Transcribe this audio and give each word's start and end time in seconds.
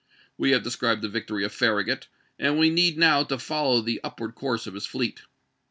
We 0.35 0.49
have 0.49 0.63
described 0.63 1.03
the 1.03 1.09
victory 1.09 1.43
of 1.45 1.53
Farragut, 1.53 2.07
and 2.39 2.57
we 2.57 2.71
need 2.71 2.97
now 2.97 3.21
to 3.25 3.37
follow 3.37 3.81
the 3.81 4.03
up 4.03 4.19
ward 4.19 4.33
course 4.33 4.65
of 4.65 4.73
his 4.73 4.87
fleet. 4.87 5.21